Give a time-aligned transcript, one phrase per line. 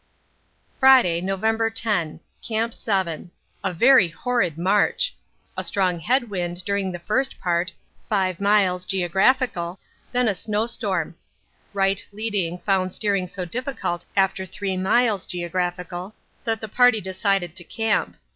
[0.79, 2.21] Friday, November 10.
[2.41, 3.29] Camp 7.
[3.63, 5.15] A very horrid march.
[5.55, 7.71] A strong head wind during the first part
[8.09, 9.07] 5 miles (geo.)
[10.11, 11.17] then a snowstorm.
[11.71, 17.63] Wright leading found steering so difficult after three miles (geo.) that the party decided to
[17.63, 18.17] camp.